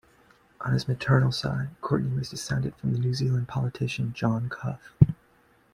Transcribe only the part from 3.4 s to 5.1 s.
politician John Cuff.